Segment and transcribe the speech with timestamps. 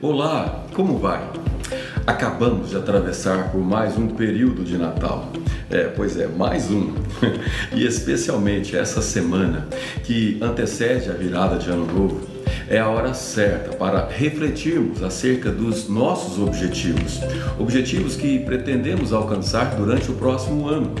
[0.00, 1.28] Olá, como vai?
[2.06, 5.28] Acabamos de atravessar por mais um período de Natal.
[5.68, 6.94] É, pois é, mais um.
[7.74, 9.66] e especialmente essa semana
[10.04, 12.20] que antecede a virada de Ano Novo,
[12.70, 17.18] é a hora certa para refletirmos acerca dos nossos objetivos,
[17.58, 20.94] objetivos que pretendemos alcançar durante o próximo ano.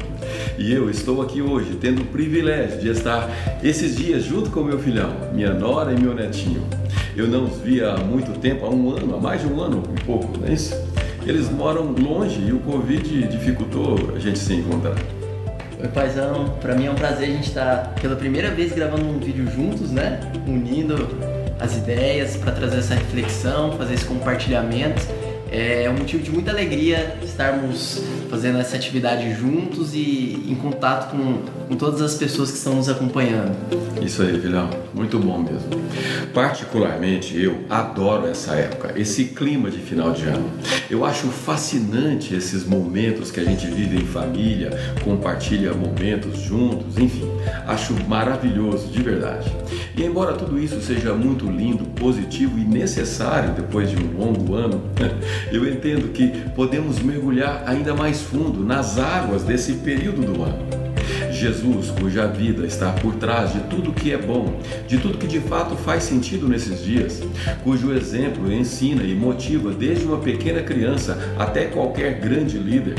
[0.58, 3.30] E eu estou aqui hoje tendo o privilégio de estar
[3.62, 6.66] esses dias junto com meu filhão, minha nora e meu netinho.
[7.18, 9.82] Eu não os via há muito tempo, há um ano, há mais de um ano
[9.92, 10.72] e pouco, não é isso?
[11.26, 14.94] Eles moram longe e o Covid dificultou a gente se encontrar.
[15.80, 16.56] Oi, paizão.
[16.60, 19.50] Para mim é um prazer a gente estar tá pela primeira vez gravando um vídeo
[19.50, 20.20] juntos, né?
[20.46, 20.94] Unindo
[21.58, 25.02] as ideias para trazer essa reflexão, fazer esse compartilhamento.
[25.50, 31.42] É um motivo de muita alegria estarmos fazendo essa atividade juntos e em contato com,
[31.68, 33.56] com todas as pessoas que estão nos acompanhando.
[34.02, 35.68] Isso aí, filhão, muito bom mesmo.
[36.32, 40.50] Particularmente eu adoro essa época, esse clima de final de ano.
[40.90, 44.70] Eu acho fascinante esses momentos que a gente vive em família,
[45.04, 47.28] compartilha momentos juntos, enfim,
[47.66, 49.50] acho maravilhoso de verdade.
[49.96, 54.82] E embora tudo isso seja muito lindo, positivo e necessário depois de um longo ano,
[55.50, 60.77] eu entendo que podemos mergulhar ainda mais fundo nas águas desse período do ano.
[61.38, 65.40] Jesus, cuja vida está por trás de tudo que é bom, de tudo que de
[65.40, 67.22] fato faz sentido nesses dias,
[67.62, 72.96] cujo exemplo ensina e motiva desde uma pequena criança até qualquer grande líder,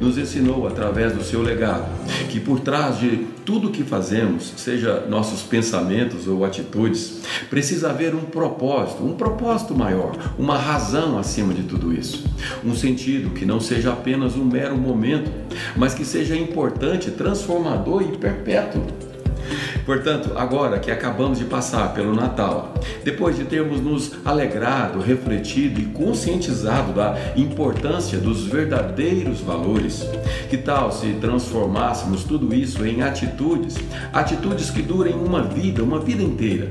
[0.00, 1.86] nos ensinou através do seu legado
[2.28, 8.24] que por trás de tudo que fazemos, seja nossos pensamentos ou atitudes, precisa haver um
[8.24, 12.24] propósito, um propósito maior, uma razão acima de tudo isso.
[12.64, 15.30] Um sentido que não seja apenas um mero momento,
[15.76, 17.10] mas que seja importante,
[17.76, 18.82] transformador e perpétuo.
[19.84, 22.74] Portanto, agora que acabamos de passar pelo Natal,
[23.04, 30.04] depois de termos nos alegrado, refletido e conscientizado da importância dos verdadeiros valores,
[30.50, 33.76] que tal se transformássemos tudo isso em atitudes,
[34.12, 36.68] atitudes que durem uma vida, uma vida inteira,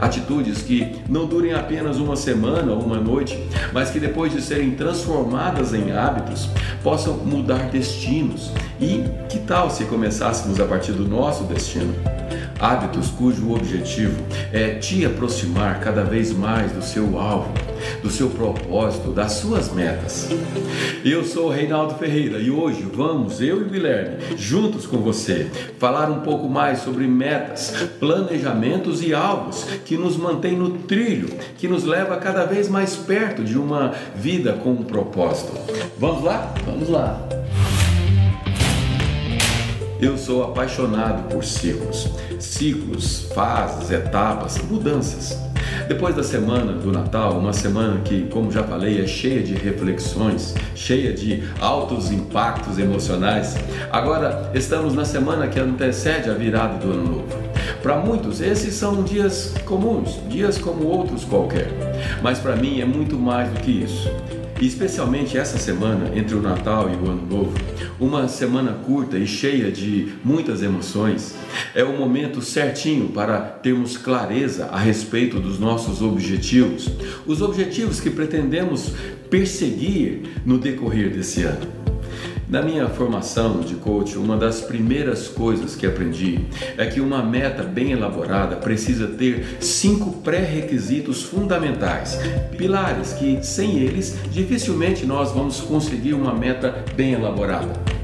[0.00, 3.38] atitudes que não durem apenas uma semana ou uma noite,
[3.72, 6.48] mas que depois de serem transformadas em hábitos,
[6.82, 8.50] possam mudar destinos.
[8.80, 11.94] E que tal se começássemos a partir do nosso destino?
[12.58, 14.16] Hábitos cujo objetivo
[14.52, 17.52] é te aproximar cada vez mais do seu alvo,
[18.02, 20.28] do seu propósito, das suas metas.
[21.04, 26.10] Eu sou Reinaldo Ferreira e hoje vamos, eu e o Guilherme, juntos com você, falar
[26.10, 31.28] um pouco mais sobre metas, planejamentos e alvos que nos mantém no trilho,
[31.58, 35.52] que nos leva cada vez mais perto de uma vida com um propósito.
[35.98, 36.54] Vamos lá?
[36.64, 37.25] Vamos lá.
[40.00, 42.08] Eu sou apaixonado por ciclos.
[42.38, 45.38] Ciclos, fases, etapas, mudanças.
[45.88, 50.54] Depois da semana do Natal, uma semana que, como já falei, é cheia de reflexões,
[50.74, 53.56] cheia de altos impactos emocionais,
[53.90, 57.46] agora estamos na semana que antecede a virada do Ano Novo.
[57.82, 61.68] Para muitos, esses são dias comuns, dias como outros qualquer,
[62.22, 64.10] mas para mim é muito mais do que isso.
[64.58, 67.52] E especialmente essa semana, entre o Natal e o Ano Novo,
[68.00, 71.34] uma semana curta e cheia de muitas emoções,
[71.74, 76.88] é o momento certinho para termos clareza a respeito dos nossos objetivos,
[77.26, 78.92] os objetivos que pretendemos
[79.28, 81.85] perseguir no decorrer desse ano.
[82.48, 86.44] Na minha formação de coach, uma das primeiras coisas que aprendi
[86.78, 92.16] é que uma meta bem elaborada precisa ter cinco pré-requisitos fundamentais,
[92.56, 97.95] pilares que, sem eles, dificilmente nós vamos conseguir uma meta bem elaborada.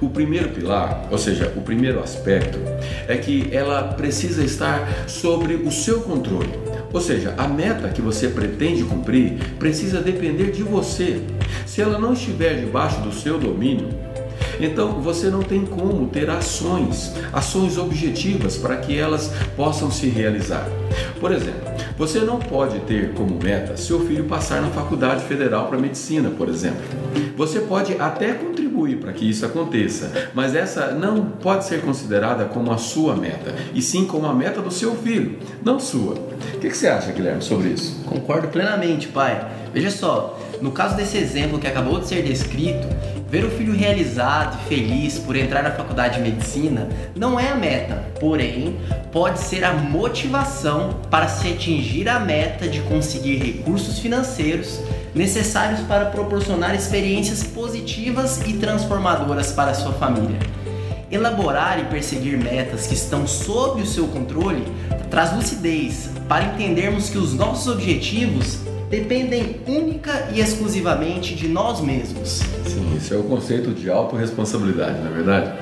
[0.00, 2.58] O primeiro pilar, ou seja, o primeiro aspecto,
[3.06, 6.50] é que ela precisa estar sobre o seu controle.
[6.92, 11.20] Ou seja, a meta que você pretende cumprir precisa depender de você.
[11.66, 13.88] Se ela não estiver debaixo do seu domínio,
[14.60, 20.68] então você não tem como ter ações, ações objetivas para que elas possam se realizar.
[21.18, 25.78] Por exemplo, você não pode ter como meta seu filho passar na faculdade federal para
[25.78, 26.80] medicina, por exemplo.
[27.36, 28.59] Você pode até contribuir
[28.96, 33.82] para que isso aconteça, mas essa não pode ser considerada como a sua meta, e
[33.82, 36.14] sim como a meta do seu filho, não sua.
[36.14, 38.02] O que, que você acha, Guilherme, sobre isso?
[38.04, 39.46] Concordo plenamente, pai.
[39.72, 42.88] Veja só, no caso desse exemplo que acabou de ser descrito,
[43.30, 47.54] ver o filho realizado e feliz por entrar na faculdade de medicina não é a
[47.54, 48.76] meta, porém,
[49.12, 54.80] pode ser a motivação para se atingir a meta de conseguir recursos financeiros
[55.14, 60.38] necessários para proporcionar experiências positivas e transformadoras para sua família.
[61.10, 64.64] Elaborar e perseguir metas que estão sob o seu controle
[65.10, 72.40] traz lucidez para entendermos que os nossos objetivos dependem única e exclusivamente de nós mesmos.
[72.66, 75.52] Sim, isso é o conceito de autorresponsabilidade, não é verdade?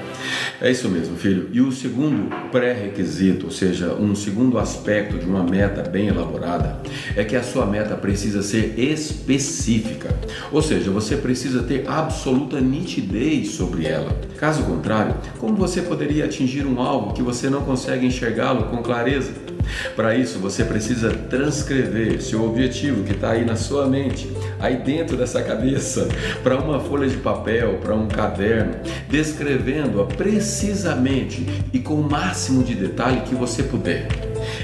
[0.60, 1.48] É isso mesmo, filho.
[1.52, 6.80] E o segundo pré-requisito, ou seja, um segundo aspecto de uma meta bem elaborada,
[7.16, 10.14] é que a sua meta precisa ser específica.
[10.50, 14.10] Ou seja, você precisa ter absoluta nitidez sobre ela.
[14.36, 19.47] Caso contrário, como você poderia atingir um alvo que você não consegue enxergá-lo com clareza?
[19.94, 25.16] Para isso, você precisa transcrever seu objetivo que está aí na sua mente, aí dentro
[25.16, 26.08] dessa cabeça,
[26.42, 28.74] para uma folha de papel, para um caderno,
[29.08, 34.08] descrevendo-a precisamente e com o máximo de detalhe que você puder.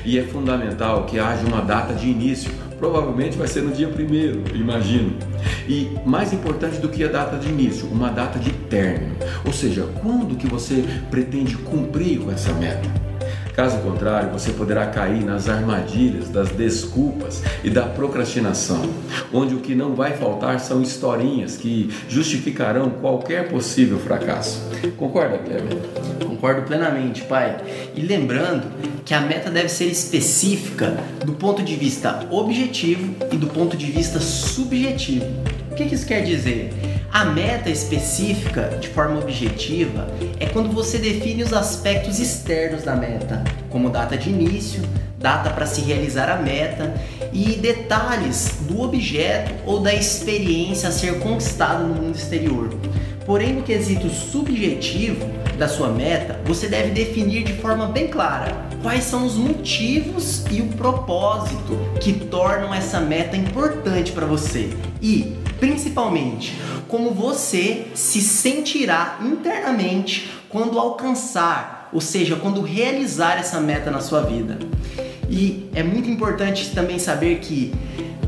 [0.05, 4.43] E é fundamental que haja uma data de início, provavelmente vai ser no dia primeiro,
[4.55, 5.17] imagino.
[5.67, 9.89] E mais importante do que a data de início, uma data de término, ou seja,
[10.03, 13.04] quando que você pretende cumprir com essa meta.
[13.55, 18.83] Caso contrário, você poderá cair nas armadilhas das desculpas e da procrastinação,
[19.33, 24.61] onde o que não vai faltar são historinhas que justificarão qualquer possível fracasso.
[24.97, 25.81] Concorda, Guilherme?
[26.27, 27.57] Concordo plenamente, pai.
[27.95, 28.67] E lembrando
[29.05, 33.87] que a meta deve ser específica do ponto de vista objetivo e do ponto de
[33.87, 35.27] vista subjetivo.
[35.71, 36.73] O que isso quer dizer?
[37.15, 40.09] A meta específica, de forma objetiva,
[40.41, 44.83] é quando você define os aspectos externos da meta, como data de início,
[45.17, 46.93] data para se realizar a meta
[47.33, 52.71] e detalhes do objeto ou da experiência a ser conquistada no mundo exterior.
[53.25, 55.25] Porém, no quesito subjetivo
[55.57, 58.53] da sua meta, você deve definir de forma bem clara
[58.83, 64.71] quais são os motivos e o propósito que tornam essa meta importante para você
[65.01, 66.55] e, principalmente,
[66.95, 74.21] como você se sentirá internamente quando alcançar, ou seja, quando realizar essa meta na sua
[74.21, 74.61] vida.
[75.29, 77.75] E é muito importante também saber que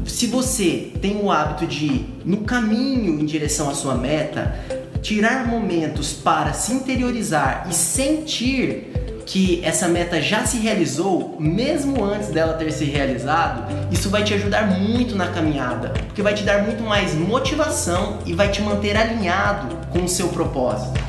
[0.04, 4.58] se você tem o hábito de, no caminho em direção à sua meta,
[5.00, 12.28] tirar momentos para se interiorizar e sentir que essa meta já se realizou, mesmo antes
[12.28, 16.62] dela ter se realizado, isso vai te ajudar muito na caminhada, porque vai te dar
[16.62, 21.00] muito mais motivação e vai te manter alinhado com o seu propósito.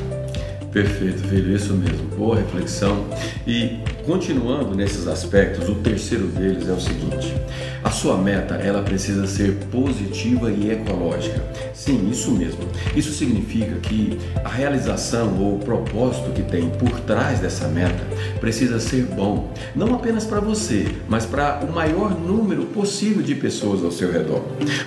[0.72, 2.08] Perfeito, filho, isso mesmo.
[2.18, 3.08] Boa reflexão.
[3.46, 7.34] E continuando nesses aspectos, o terceiro deles é o seguinte:
[7.88, 11.42] a sua meta ela precisa ser positiva e ecológica.
[11.74, 12.60] Sim, isso mesmo.
[12.94, 18.04] Isso significa que a realização ou o propósito que tem por trás dessa meta
[18.42, 23.82] precisa ser bom, não apenas para você, mas para o maior número possível de pessoas
[23.82, 24.44] ao seu redor.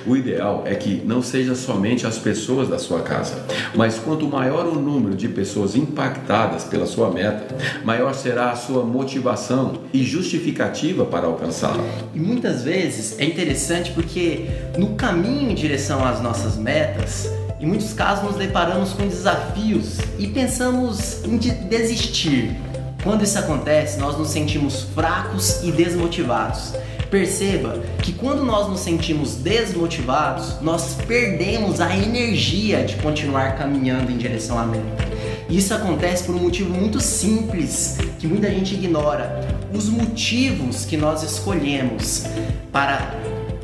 [0.07, 4.67] O ideal é que não seja somente as pessoas da sua casa, mas quanto maior
[4.67, 11.07] o número de pessoas impactadas pela sua meta, maior será a sua motivação e justificativa
[11.07, 11.83] para alcançá-la.
[12.15, 14.47] E muitas vezes é interessante porque
[14.77, 20.27] no caminho em direção às nossas metas, em muitos casos nos deparamos com desafios e
[20.27, 22.57] pensamos em desistir.
[23.03, 26.75] Quando isso acontece, nós nos sentimos fracos e desmotivados.
[27.11, 34.17] Perceba que quando nós nos sentimos desmotivados, nós perdemos a energia de continuar caminhando em
[34.17, 35.10] direção à meta.
[35.51, 39.41] Isso acontece por um motivo muito simples que muita gente ignora.
[39.75, 42.25] Os motivos que nós escolhemos
[42.71, 43.15] para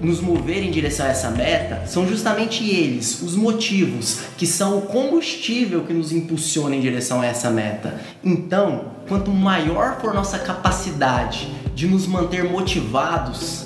[0.03, 4.83] nos mover em direção a essa meta são justamente eles, os motivos que são o
[4.83, 8.01] combustível que nos impulsiona em direção a essa meta.
[8.23, 13.65] Então, quanto maior for nossa capacidade de nos manter motivados,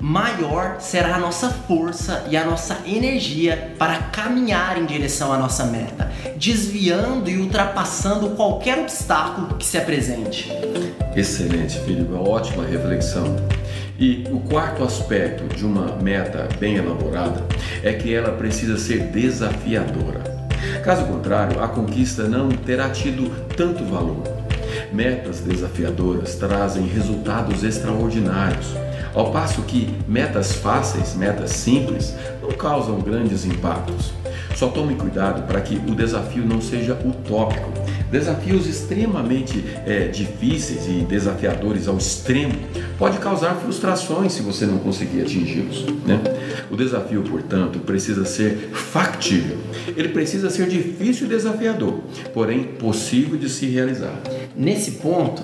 [0.00, 5.64] maior será a nossa força e a nossa energia para caminhar em direção à nossa
[5.64, 10.50] meta, desviando e ultrapassando qualquer obstáculo que se apresente.
[11.14, 11.78] Excelente,
[12.08, 13.36] uma ótima reflexão.
[13.98, 17.44] E o quarto aspecto de uma meta bem elaborada
[17.82, 20.48] é que ela precisa ser desafiadora.
[20.82, 24.22] Caso contrário, a conquista não terá tido tanto valor.
[24.90, 28.74] Metas desafiadoras trazem resultados extraordinários
[29.14, 34.12] ao passo que metas fáceis, metas simples, não causam grandes impactos.
[34.54, 37.70] Só tome cuidado para que o desafio não seja utópico.
[38.10, 42.54] Desafios extremamente é, difíceis e desafiadores ao extremo
[42.98, 45.86] pode causar frustrações se você não conseguir atingi-los.
[46.04, 46.20] Né?
[46.70, 49.56] O desafio, portanto, precisa ser factível.
[49.96, 52.00] Ele precisa ser difícil e desafiador,
[52.34, 54.20] porém possível de se realizar.
[54.56, 55.42] Nesse ponto,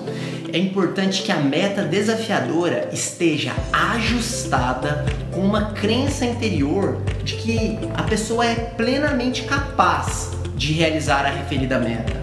[0.51, 8.03] é importante que a meta desafiadora esteja ajustada com uma crença interior de que a
[8.03, 12.15] pessoa é plenamente capaz de realizar a referida meta.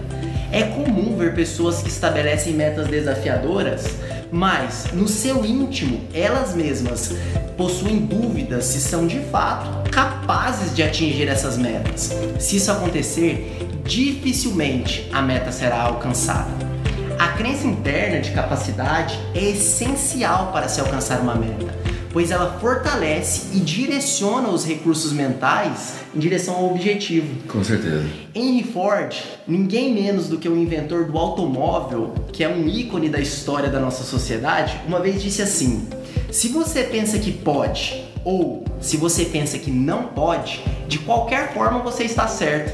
[0.51, 3.85] É comum ver pessoas que estabelecem metas desafiadoras,
[4.31, 7.13] mas no seu íntimo elas mesmas
[7.55, 12.11] possuem dúvidas se são de fato capazes de atingir essas metas.
[12.39, 16.74] Se isso acontecer, dificilmente a meta será alcançada.
[17.17, 21.73] A crença interna de capacidade é essencial para se alcançar uma meta,
[22.11, 27.27] pois ela fortalece e direciona os recursos mentais em direção ao objetivo.
[27.47, 28.05] Com certeza.
[28.33, 29.15] Henry Ford,
[29.47, 33.79] ninguém menos do que o inventor do automóvel, que é um ícone da história da
[33.79, 35.87] nossa sociedade, uma vez disse assim:
[36.31, 41.79] se você pensa que pode ou se você pensa que não pode, de qualquer forma
[41.79, 42.73] você está certo.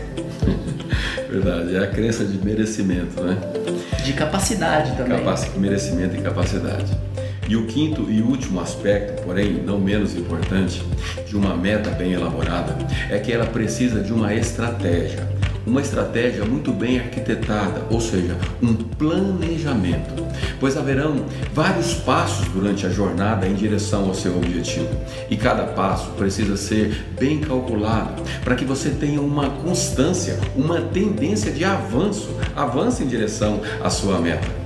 [1.30, 3.38] Verdade, é a crença de merecimento, né?
[4.04, 5.24] De capacidade também.
[5.24, 5.58] Capac...
[5.58, 6.92] Merecimento e capacidade.
[7.48, 10.82] E o quinto e último aspecto, porém não menos importante,
[11.28, 12.78] de uma meta bem elaborada
[13.10, 15.28] é que ela precisa de uma estratégia
[15.66, 20.26] uma estratégia muito bem arquitetada, ou seja, um planejamento,
[20.60, 24.90] pois haverão vários passos durante a jornada em direção ao seu objetivo.
[25.30, 31.52] E cada passo precisa ser bem calculado para que você tenha uma constância, uma tendência
[31.52, 34.61] de avanço, avance em direção à sua meta.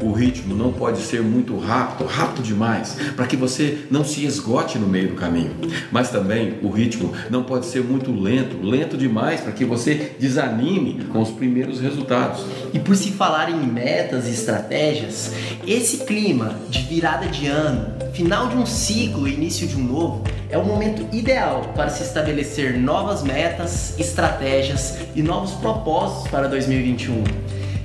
[0.00, 4.78] O ritmo não pode ser muito rápido, rápido demais, para que você não se esgote
[4.78, 5.52] no meio do caminho.
[5.90, 11.04] Mas também o ritmo não pode ser muito lento, lento demais, para que você desanime
[11.12, 12.44] com os primeiros resultados.
[12.72, 15.32] E por se falar em metas e estratégias,
[15.66, 20.24] esse clima de virada de ano, final de um ciclo e início de um novo,
[20.48, 27.43] é o momento ideal para se estabelecer novas metas, estratégias e novos propósitos para 2021.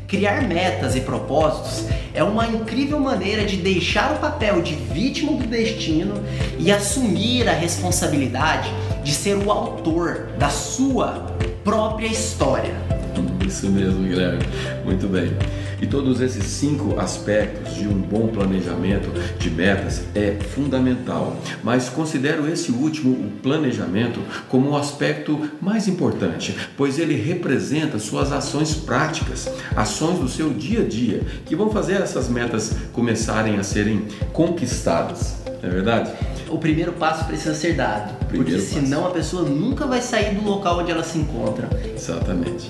[0.10, 1.86] Criar metas e propósitos
[2.16, 6.16] é uma incrível maneira de deixar o papel de vítima do destino
[6.58, 8.74] e assumir a responsabilidade
[9.04, 11.28] de ser o autor da sua
[11.64, 12.74] própria história.
[13.46, 14.44] Isso mesmo, Guilherme.
[14.84, 15.32] Muito bem.
[15.82, 22.52] E todos esses cinco aspectos de um bom planejamento de metas é fundamental, mas considero
[22.52, 29.50] esse último, o planejamento, como o aspecto mais importante, pois ele representa suas ações práticas,
[29.76, 35.36] ações do seu dia a dia, que vão fazer essas metas começarem a serem conquistadas.
[35.62, 36.12] Não é verdade?
[36.50, 39.12] O primeiro passo precisa ser dado, primeiro porque senão passo.
[39.12, 41.70] a pessoa nunca vai sair do local onde ela se encontra.
[41.96, 42.70] Exatamente.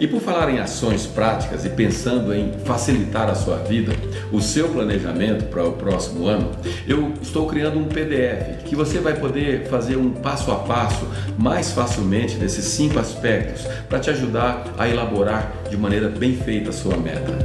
[0.00, 3.92] E por falar em ações práticas e pensando em facilitar a sua vida,
[4.30, 6.52] o seu planejamento para o próximo ano,
[6.86, 11.04] eu estou criando um PDF que você vai poder fazer um passo a passo
[11.36, 16.72] mais facilmente desses cinco aspectos para te ajudar a elaborar de maneira bem feita a
[16.72, 17.36] sua meta.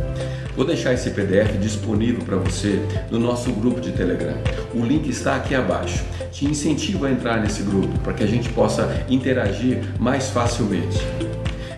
[0.55, 2.79] Vou deixar esse PDF disponível para você
[3.09, 4.37] no nosso grupo de Telegram.
[4.75, 6.03] O link está aqui abaixo.
[6.31, 10.99] Te incentivo a entrar nesse grupo para que a gente possa interagir mais facilmente.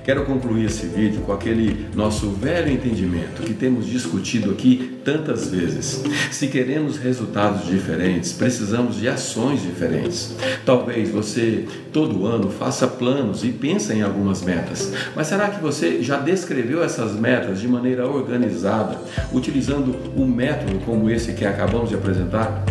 [0.05, 6.03] Quero concluir esse vídeo com aquele nosso velho entendimento que temos discutido aqui tantas vezes.
[6.29, 10.35] Se queremos resultados diferentes, precisamos de ações diferentes.
[10.63, 16.03] Talvez você todo ano faça planos e pense em algumas metas, mas será que você
[16.03, 19.01] já descreveu essas metas de maneira organizada,
[19.33, 22.63] utilizando um método como esse que acabamos de apresentar?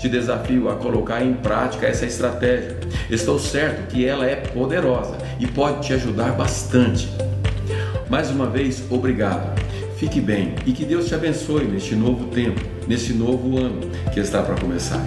[0.00, 2.76] Te desafio a colocar em prática essa estratégia.
[3.08, 7.08] Estou certo que ela é poderosa e pode te ajudar bastante.
[8.08, 9.60] Mais uma vez, obrigado.
[9.96, 14.42] Fique bem e que Deus te abençoe neste novo tempo, neste novo ano que está
[14.42, 15.00] para começar.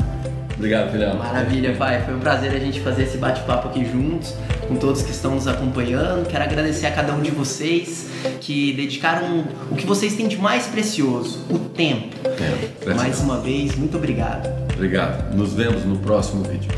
[0.55, 1.17] Obrigado, filhão.
[1.17, 2.01] Maravilha, pai.
[2.05, 4.34] Foi um prazer a gente fazer esse bate-papo aqui juntos,
[4.67, 6.27] com todos que estão nos acompanhando.
[6.27, 8.08] Quero agradecer a cada um de vocês
[8.39, 12.15] que dedicaram o que vocês têm de mais precioso, o tempo.
[12.24, 14.50] É, Mais uma vez, muito obrigado.
[14.74, 15.36] Obrigado.
[15.36, 16.72] Nos vemos no próximo vídeo.